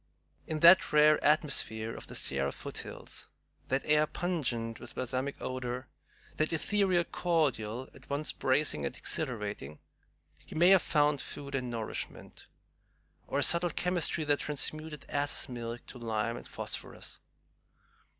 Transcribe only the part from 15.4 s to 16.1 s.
milk to